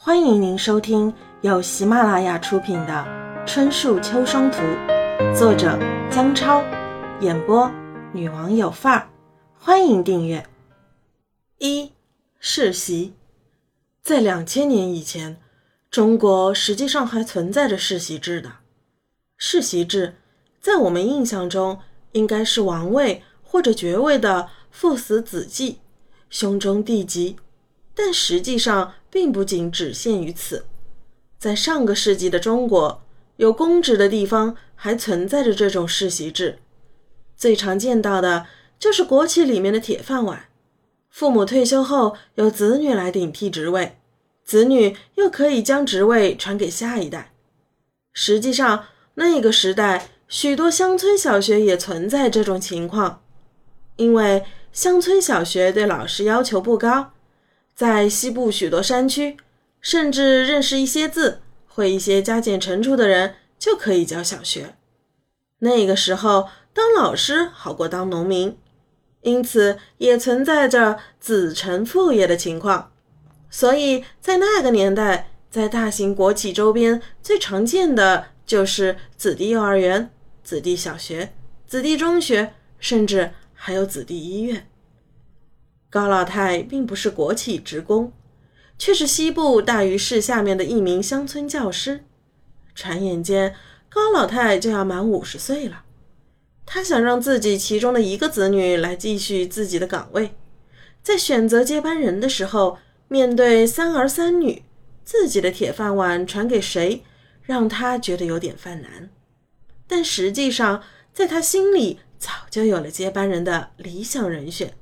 [0.00, 3.04] 欢迎您收听由喜马拉雅出品的
[3.46, 4.58] 《春树秋霜图》，
[5.36, 5.76] 作者
[6.08, 6.62] 姜超，
[7.20, 7.68] 演播
[8.12, 9.10] 女王有范儿。
[9.58, 10.46] 欢迎订阅。
[11.58, 11.90] 一
[12.38, 13.12] 世袭，
[14.00, 15.36] 在两千年以前，
[15.90, 18.52] 中国实际上还存在着世袭制的。
[19.36, 20.14] 世袭制
[20.60, 21.80] 在我们印象中，
[22.12, 25.80] 应该是王位或者爵位的父死子继，
[26.30, 27.36] 兄终弟及。
[28.00, 30.66] 但实际上并不仅只限于此，
[31.36, 33.02] 在上个世纪的中国，
[33.38, 36.60] 有公职的地方还存在着这种世袭制。
[37.36, 38.46] 最常见到的
[38.78, 40.44] 就是国企里面的铁饭碗，
[41.10, 43.98] 父母退休后由子女来顶替职位，
[44.44, 47.32] 子女又可以将职位传给下一代。
[48.12, 48.84] 实际上，
[49.14, 53.24] 那个时代许多乡村小学也存在这种情况，
[53.96, 57.14] 因为乡村小学对老师要求不高。
[57.78, 59.36] 在西部许多山区，
[59.80, 64.74] 甚至认识一些字、会一些加减乘除的人就可以教小学。
[65.60, 68.58] 那个时候，当老师好过当农民，
[69.20, 72.90] 因此也存在着子承父业的情况。
[73.48, 80.10] 所以在那个年代，在大型国企周边，最常见的就是子弟幼儿园、
[80.42, 81.32] 子弟小学、
[81.64, 84.68] 子弟中学，甚至还有子弟医院。
[85.90, 88.12] 高老太并不是国企职工，
[88.78, 92.04] 却是西部大余市下面的一名乡村教师。
[92.74, 93.54] 转眼间，
[93.88, 95.84] 高老太就要满五十岁了。
[96.66, 100.34] 她想让自己其中的一个子女来继续自己的岗位，
[101.02, 102.76] 在选择接班人的时候，
[103.08, 104.62] 面对三儿三女，
[105.02, 107.02] 自己的铁饭碗传给谁，
[107.40, 109.08] 让她觉得有点犯难。
[109.86, 110.82] 但实际上，
[111.14, 114.74] 在她心里早就有了接班人的理想人选。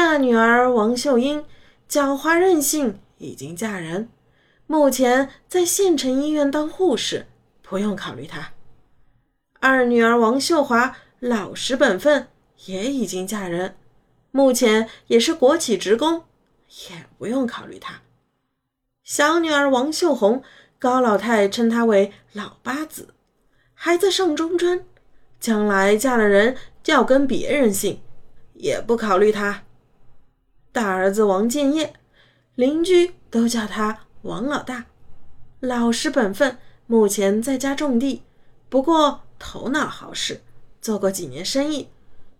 [0.00, 1.44] 大女儿王秀英
[1.90, 4.08] 狡猾任性，已经嫁人，
[4.68, 7.26] 目前在县城医院当护士，
[7.62, 8.52] 不用考虑她。
[9.58, 12.28] 二女儿王秀华老实本分，
[12.66, 13.74] 也已经嫁人，
[14.30, 16.22] 目前也是国企职工，
[16.88, 18.02] 也不用考虑她。
[19.02, 20.44] 小女儿王秀红，
[20.78, 23.14] 高老太称她为老八子，
[23.74, 24.84] 还在上中专，
[25.40, 28.00] 将来嫁了人要跟别人姓，
[28.54, 29.64] 也不考虑她。
[30.78, 31.92] 大儿子王建业，
[32.54, 34.86] 邻居都叫他王老大，
[35.58, 36.56] 老实本分，
[36.86, 38.22] 目前在家种地，
[38.68, 40.40] 不过头脑好使，
[40.80, 41.88] 做过几年生意，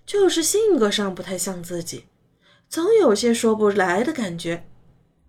[0.07, 2.05] 就是性格上不太像自己，
[2.69, 4.65] 总有些说不来的感觉，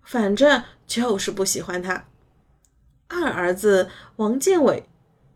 [0.04, 2.06] 反正就是不喜欢他。
[3.08, 3.88] 二儿子
[4.18, 4.88] 王建伟，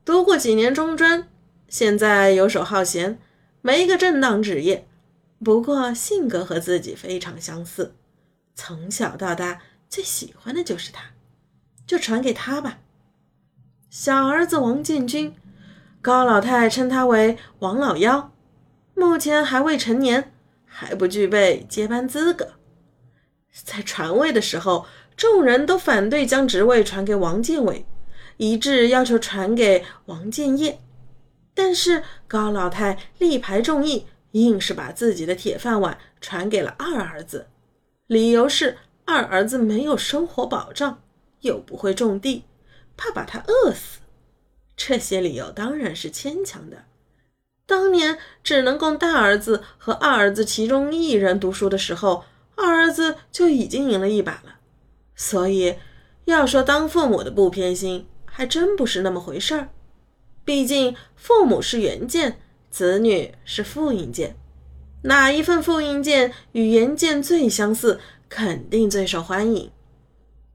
[0.04, 1.28] 读过几年中专，
[1.66, 3.18] 现在游手好闲，
[3.62, 4.86] 没一个正当职业。
[5.44, 7.94] 不过性格和自己非常相似，
[8.55, 9.60] 从小到大
[9.91, 11.10] 最喜欢的就是他，
[11.87, 12.78] 就传给他吧。
[13.91, 15.34] 小儿子王建军，
[16.00, 18.33] 高老太称他为王老幺，
[18.94, 20.33] 目前还未成年，
[20.65, 22.54] 还不具备接班资格。
[23.53, 27.87] 在传位的时候，众人都反对将职位传给王建伟，
[28.38, 30.81] 一致要求传给王建业，
[31.54, 34.06] 但是高老太力排众议。
[34.34, 37.47] 硬是把自己的铁饭碗传给了二儿子，
[38.09, 41.03] 理由是二儿子没有生活保障，
[41.43, 42.43] 又不会种地，
[42.97, 44.00] 怕把他饿死。
[44.77, 46.84] 这些理由当然是牵强的。
[47.65, 52.25] 当年只能供大儿子和二儿子其中一人读书的时候，
[52.56, 54.56] 二儿子就已经赢了一把了。
[55.15, 55.77] 所以
[56.25, 59.69] 要说当父母的不偏心，还真不是那么回事儿。
[60.45, 62.41] 毕竟父母是原件。
[62.74, 64.34] 子女是复印件，
[65.02, 69.70] 哪一份复印件与原件最相似，肯定最受欢迎。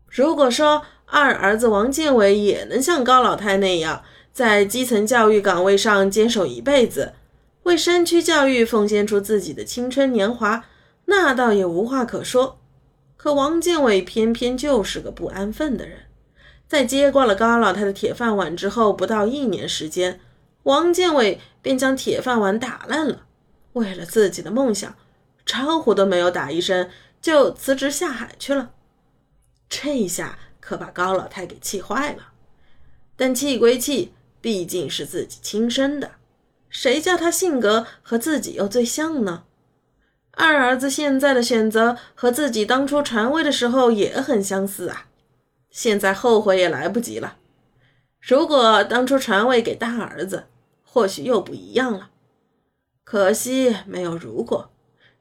[0.10, 4.04] 如果说二儿子王建伟也能像高老太那样，
[4.34, 7.14] 在基层教育岗位上坚守一辈子，
[7.64, 10.66] 为山区教育奉献出自己的青春年华，
[11.06, 12.60] 那倒也无话可说。
[13.16, 16.00] 可王建伟偏偏就是个不安分的人，
[16.68, 20.20] 在接过了高老太的铁饭碗之后，不到一年时间。
[20.64, 23.26] 王建伟便将铁饭碗打烂了，
[23.74, 24.96] 为了自己的梦想，
[25.46, 26.90] 招呼都没有打一声
[27.22, 28.72] 就辞职下海去了。
[29.68, 32.34] 这一下可把高老太给气坏了。
[33.16, 36.12] 但气归气，毕竟是自己亲生的，
[36.70, 39.44] 谁叫他性格和自己又最像呢？
[40.32, 45.08] 二儿子现在的选择和自己当初传位的时候也很相似啊，
[45.70, 47.36] 现在后悔也来不及了。
[48.22, 50.46] 如果当初传位给大儿子，
[50.92, 52.10] 或许又不一样了。
[53.04, 54.72] 可惜没有如果，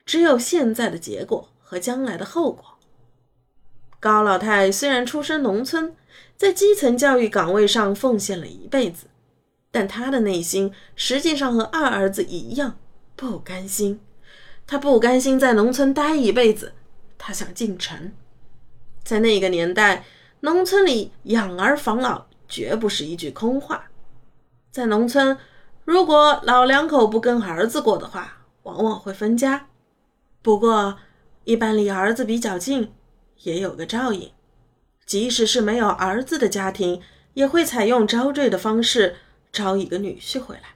[0.07, 2.79] 只有现在的结果和将来的后果。
[4.01, 5.95] 高老太虽然出身农村，
[6.37, 9.07] 在基层教育岗位上奉献了一辈子，
[9.71, 12.79] 但她的内心实际上和二儿子一样
[13.15, 14.01] 不甘心。
[14.67, 16.73] 她不甘心在农村待一辈子，
[17.19, 18.13] 她想进城。
[19.03, 20.05] 在那个年代，
[20.41, 23.91] 农村里养儿防老绝不是一句空话。
[24.71, 25.37] 在农村，
[25.89, 29.69] 如果老两口不跟儿子过的话，往往会分家。
[30.43, 30.99] 不过，
[31.45, 32.93] 一般离儿子比较近。
[33.45, 34.31] 也有个照应，
[35.07, 37.01] 即使是没有儿子的家庭，
[37.33, 39.17] 也会采用招赘的方式
[39.51, 40.75] 招一个女婿回来，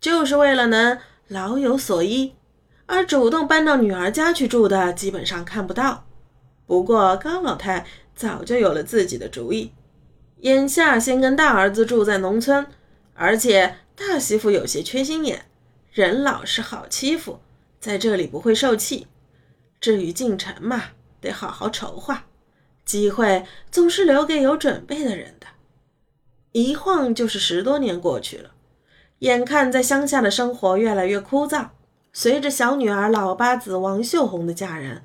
[0.00, 0.98] 就是为了能
[1.28, 2.34] 老有所依。
[2.86, 6.06] 而主动搬到女儿家去住的，基本上看不到。
[6.66, 7.86] 不过高老太
[8.16, 9.70] 早就有了自己的主意，
[10.38, 12.66] 眼下先跟大儿子住在农村，
[13.14, 15.46] 而且大媳妇有些缺心眼，
[15.92, 17.40] 人老是好欺负，
[17.80, 19.06] 在这里不会受气。
[19.80, 20.90] 至于进城嘛。
[21.24, 22.26] 得好好筹划，
[22.84, 25.46] 机会总是留给有准备的人的。
[26.52, 28.50] 一晃就是十多年过去了，
[29.20, 31.70] 眼看在乡下的生活越来越枯燥，
[32.12, 35.02] 随着小女儿老八子王秀红的嫁人，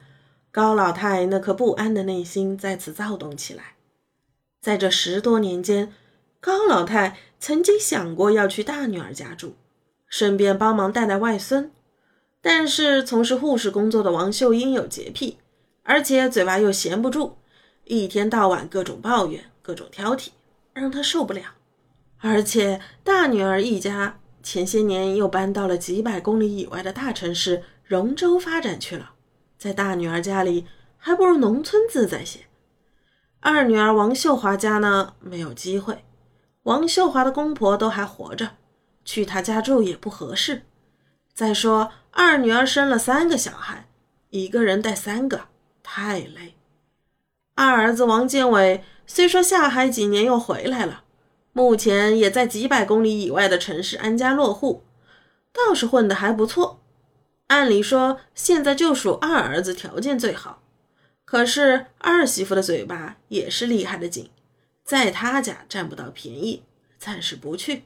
[0.51, 3.75] 高老太那颗不安的内心再次躁动起来。
[4.59, 5.94] 在这十多年间，
[6.42, 9.56] 高老太曾经想过要去大女儿家住，
[10.07, 11.71] 顺便帮忙带带外孙，
[12.41, 15.38] 但是从事护士工作的王秀英有洁癖。
[15.83, 17.38] 而且嘴巴又闲不住，
[17.86, 20.27] 一天到晚各种抱怨、各种挑剔，
[20.74, 21.41] 让她受不了。
[22.19, 29.13] 而且大女儿一家前些年又搬到了几百公里以外的大城市荣州发展去了，
[29.57, 32.42] 在大女儿家里还不如农村自在些。
[33.39, 36.03] 二女儿王秀华家呢，没有机会。
[36.69, 38.51] 王秀华的公婆都还活着，
[39.04, 40.62] 去她家住也不合适。
[41.33, 43.88] 再说二女儿生了三个小孩，
[44.30, 45.48] 一个人带三个。
[45.81, 46.54] 太累。
[47.56, 51.04] 二儿子王建伟虽说下海几年又回来了，
[51.54, 54.83] 目前也在几百公里以外的城市安家落户，
[55.51, 56.80] 倒是混得还不错。
[57.48, 60.62] 按理说现在就属二儿子条件最好，
[61.25, 64.30] 可是二媳妇的嘴巴也是厉害的紧，
[64.89, 66.63] 在他家占不到便宜，
[66.97, 67.83] 暂时不去。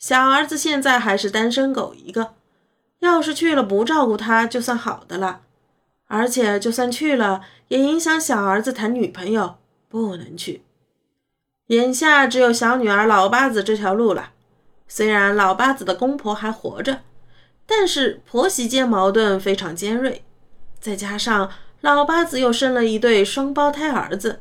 [0.00, 2.34] 小儿子现在还是单身狗一个，
[2.98, 5.42] 要是去了不照顾他，就算好的了。
[6.08, 10.64] 而且，就算去了，也影响小儿子谈女朋友，不能去。
[11.68, 14.32] 眼下只有小女儿老八子这条路了。
[14.88, 17.02] 虽然老八子的公婆还活着，
[17.64, 20.24] 但是婆媳间矛盾非常尖锐。
[20.80, 21.48] 再加上
[21.80, 24.40] 老八子又生了一对双胞胎儿子，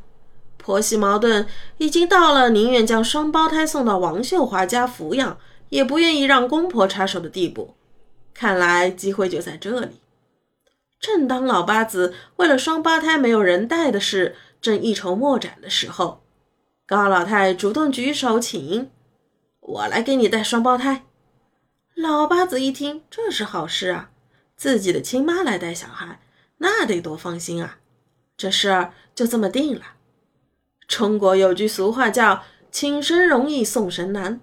[0.67, 1.47] 婆媳矛盾
[1.77, 7.75] 已经到了宁愿将双胞胎送到王秀华家抚养，也不愿意让公婆插手的地步。
[8.33, 10.01] 看来机会就在这里。
[10.99, 16.21] 正当老八子为了双胞胎没有人带的事正一筹莫展的时候，
[16.85, 18.91] 高老太主动举手请
[19.61, 21.05] ：“我来给你带双胞胎。”
[21.95, 24.09] 老八子一听，这是好事啊，
[24.57, 26.19] 自己的亲妈来带小孩，
[26.57, 27.77] 那得多放心啊！
[28.35, 29.93] 这事儿就这么定了。
[30.87, 34.39] 中国有句俗话叫“请神容易送神难”，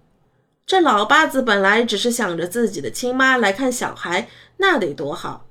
[0.66, 5.46] 这老八子本来只是想着自己的亲妈来看小孩，那得多好。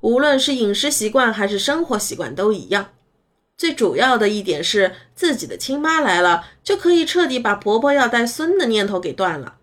[0.00, 2.90] 无论是饮食习惯还是生活习惯都一样。
[3.56, 9.56] 最主要的一点是，自己的亲妈来了，就可以彻底把婆婆要带孙的念头给断了。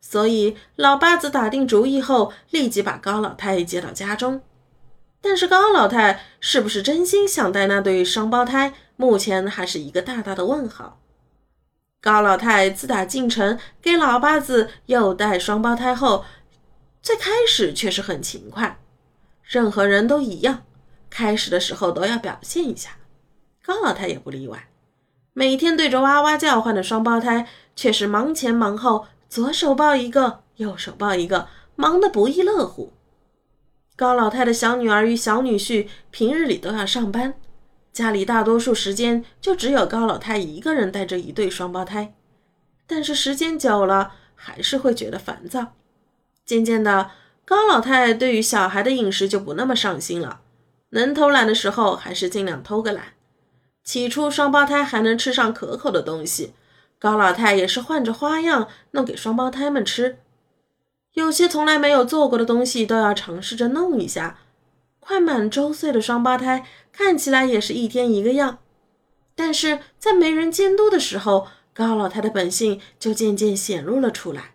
[0.00, 4.42] 所以老八子打定主意后，立即把高老太接到家中。
[5.20, 10.98] 但是高老太是不是真心想带那对双胞胎，目前还是一个大大的问号。
[12.00, 16.24] 高老太自打进城给老八子又带双胞胎后，
[17.00, 18.80] 最开始却是很勤快。
[19.44, 20.64] 任何人都一样，
[21.08, 22.90] 开始的时候都要表现一下。
[23.64, 24.68] 高老太也不例外，
[25.32, 32.92] 每天对着哇哇叫唤的双胞胎，却是忙前忙后，左手抱一个，右手抱一个，忙得不亦乐乎。
[33.94, 37.34] 高老太的小女儿与小女婿平日里都要上班，
[37.98, 42.14] 家里大多数时间就只有高老太一个人带着一对双胞胎。
[42.86, 45.74] 但是时间久了，还是会觉得烦躁，
[46.46, 47.10] 渐渐的。
[47.44, 50.42] 高老太对于小孩的饮食就不那么上心了，
[50.90, 53.14] 能偷懒的时候还是尽量偷个懒。
[53.82, 56.52] 起初双胞胎还能吃上可口的东西，
[57.00, 60.20] 高老太也是换着花样弄给双胞胎们吃。
[61.14, 64.38] 有些从来没有做过的东西都要尝试着弄一下。
[65.08, 68.58] 快满周岁的双胞胎看起来也是一天一个样，
[69.34, 74.52] 但是在没人监督的时候，高老太的本性就渐渐显露了出来。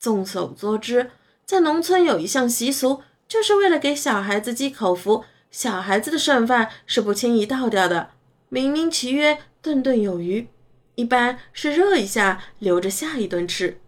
[0.00, 1.12] 众所周知。
[1.46, 8.10] 在农村有一项习俗，就是为了给小孩子积口福，小孩子的剩饭是不轻易倒掉的。
[8.48, 10.48] 明明其曰顿顿有余，
[10.96, 13.80] 一般是热一下留着下一顿吃。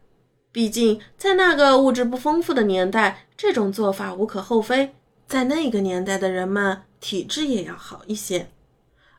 [0.53, 4.95] 毕竟在那个物质不丰富的年代，这种做法无可厚非。
[5.33, 8.51] 在那个年代的人们体质也要好一些，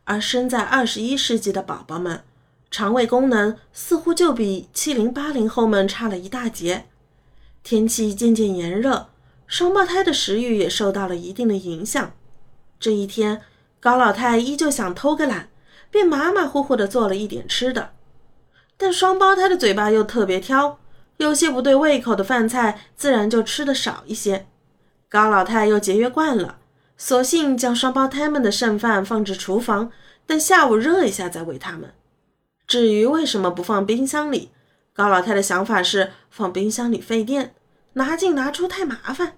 [0.04, 2.24] 而生在二十一世纪的宝宝们，
[2.70, 6.86] 肠胃功能似乎就比七零八零后们差了一大截。
[7.64, 9.10] 天气渐渐炎热，
[9.48, 12.14] 双胞胎的食欲也受到了一定的影响。
[12.80, 13.42] 这一天，
[13.80, 15.50] 高老太依旧想偷个懒，
[15.90, 17.90] 便马马虎虎地做了一点吃的。
[18.78, 20.78] 但双胞胎的嘴巴又特别挑，
[21.18, 24.46] 有些不对胃口的饭菜，自然就吃的少一些。
[25.14, 26.58] 高老太又节约惯了，
[26.98, 29.92] 索性将双胞胎们的剩饭放置厨房，
[30.26, 31.94] 等下午热一下再喂他们。
[32.66, 34.50] 至于为什么不放冰箱里，
[34.92, 37.54] 高老太的想法是放冰箱里费电，
[37.94, 39.34] 拿进拿出太麻烦。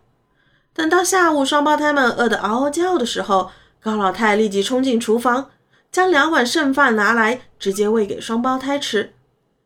[0.74, 3.52] 等到下午双胞胎们饿得嗷嗷叫的时候，
[3.82, 5.50] 高老太立即冲进厨房，
[5.92, 9.14] 将两碗剩饭拿来，直接喂给双胞胎吃。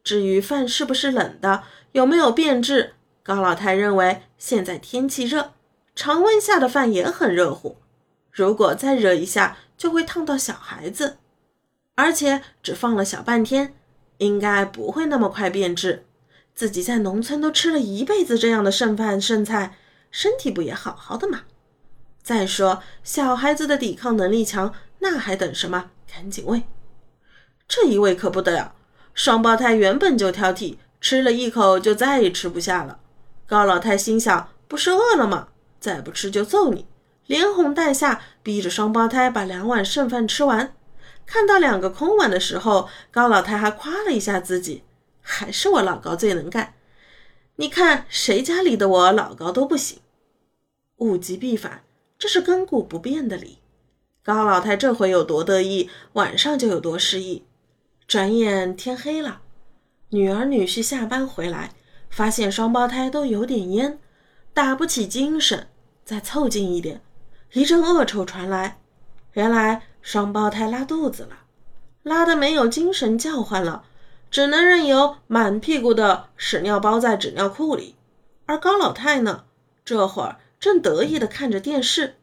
[0.03, 1.61] 至于饭是不是冷的，
[1.91, 5.51] 有没有变质，高老太认为现在天气热。
[5.99, 7.75] 常温下的饭也很热乎，
[8.31, 11.17] 如果再热一下，就会烫到小孩子。
[11.95, 13.73] 而且只放了小半天，
[14.19, 16.05] 应该不会那么快变质。
[16.55, 19.75] 自己在农村都吃了一辈子这样的剩饭剩菜，
[20.09, 21.41] 身体不也好好的吗？
[22.23, 25.91] 再说小孩子的抵抗能力强，那还等什么？
[26.09, 26.63] 赶紧喂！
[27.67, 28.73] 这一喂可不得了，
[29.13, 33.01] 双胞胎原本就挑剔，吃了一口就再也吃不下了。
[33.45, 35.49] 高老太心想：不是饿了吗？
[35.79, 36.85] 再不吃就揍你！
[37.25, 40.73] 连哄带吓，逼着双胞胎把两碗剩饭吃完。
[41.25, 44.83] 看到两个空碗的时候，高老太还夸了一下自己
[45.21, 46.73] ：“还是我老高最能干。
[47.57, 49.99] 你看谁家里的我老高都不行。”
[50.97, 51.83] 物极必反，
[52.17, 53.59] 这是亘古不变的理。
[54.23, 57.45] 高老太这回有多得意，晚上就有多失意。
[58.07, 59.41] 转眼天黑了，
[60.09, 61.73] 女儿女婿下班回来，
[62.09, 63.97] 发现双胞胎都有点蔫。
[64.53, 65.67] 打不起精神，
[66.03, 67.01] 再凑近一点，
[67.53, 68.79] 一阵恶臭传来。
[69.33, 71.43] 原来双胞胎拉肚子了，
[72.03, 73.85] 拉得没有精神叫唤了，
[74.31, 77.95] 只能任由满屁股的屎尿包在纸尿裤里。
[78.45, 79.45] 而高老太呢，
[79.85, 82.15] 这会儿正得意地看着电视。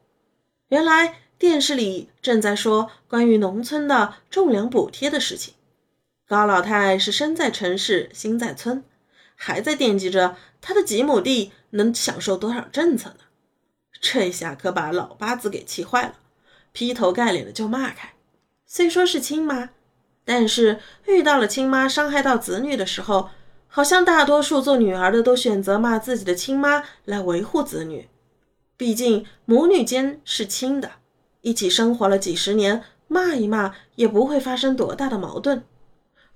[0.68, 5.54] 原来电视里正在说关于农村的种粮补贴的事情。
[6.28, 8.82] 高老太是身在城市心在村，
[9.36, 11.52] 还在惦记着他的几亩地。
[11.70, 13.16] 能享受多少政策呢？
[14.00, 16.14] 这下可把老八子给气坏了，
[16.72, 18.14] 劈头盖脸的就骂开。
[18.64, 19.70] 虽说是亲妈，
[20.24, 23.28] 但是遇到了亲妈伤害到子女的时候，
[23.68, 28.08] 好像大多数做女儿的都选择骂自己的亲妈来维护子女。
[28.78, 30.92] 毕竟母女间是亲的，
[31.42, 35.62] 一起生活了几十年，骂一骂也不会发生多大的矛盾。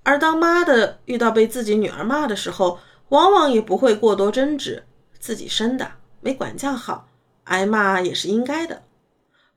[0.03, 2.79] 而当妈的遇到被自己女儿骂的时候，
[3.11, 4.83] 往往也不会过多争执。
[5.19, 7.07] 自己生的没管教好，
[7.43, 8.81] 挨骂也是应该的。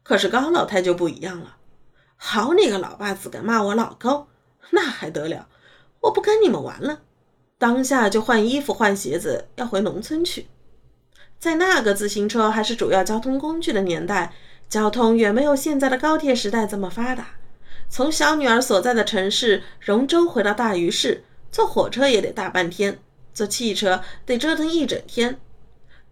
[0.03, 1.57] 可是高老太就不一样了，
[2.17, 4.29] 好你个老爸子敢骂我老高，
[4.71, 5.49] 那还得了？
[6.01, 7.01] 我不跟你们玩了，
[7.57, 10.49] 当下就换衣服换鞋子要回农村去。
[11.39, 14.35] 在那个自行车还是主要交通工具的年代，
[14.69, 17.29] 交通远没有现在的高铁时代这么发达。
[17.89, 22.99] 从小女儿所在的城市荣州回到大余市，坐火车也得大半天，
[23.35, 25.39] 坐汽车得折腾一整天。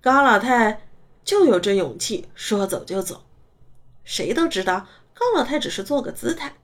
[0.03, 0.89] 高老太
[1.25, 3.25] 就有这勇气，说走就走。
[4.05, 6.57] 谁都知道，高老太只是做个姿态，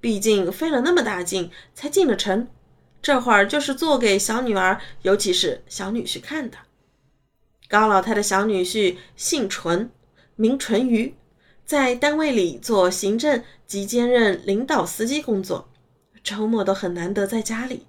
[0.00, 2.48] 毕竟费了那么大劲才进了城，
[3.00, 6.58] 这会儿就是做给小女儿，尤其是小女婿看的。
[7.68, 9.92] 高老太的小女婿姓淳，
[10.34, 11.14] 名淳于，
[11.64, 15.70] 在单位里做行政及兼任领导司机工作，
[16.24, 17.86] 周末都很难得在家里，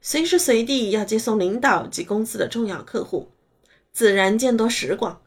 [0.00, 3.30] 随时随地要接送领导及公司的重要客户。
[3.92, 5.20] 自然见多识广，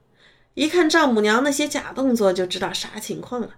[0.54, 3.56] 一看丈母娘那些假动作，就知道啥情况了。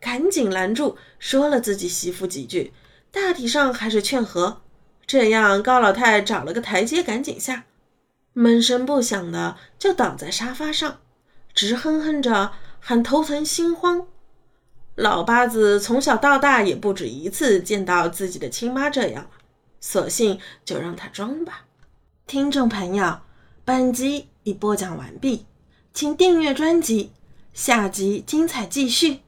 [0.00, 2.72] 赶紧拦住，说了自己媳妇几句，
[3.10, 4.60] 大体上还是劝和。
[5.06, 7.64] 这样高老太找了个台阶，赶紧下，
[8.32, 11.00] 闷声不响的就倒在沙发上，
[11.54, 14.06] 直哼哼着喊头疼心慌。
[14.94, 19.30] 老八子从小到大也不止一次见到自己的亲妈这样了，
[19.86, 21.66] 索性就让它装吧。
[22.26, 23.18] 听众朋友，
[23.66, 24.28] 本集。
[24.44, 25.46] 已播讲完毕，
[25.94, 27.12] 请订阅专辑，
[27.54, 29.20] 下集精彩继续。